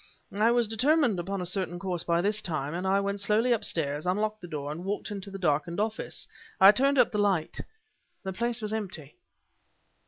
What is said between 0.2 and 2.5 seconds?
I was determined upon a certain course by this